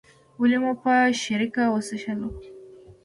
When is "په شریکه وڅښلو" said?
0.83-2.29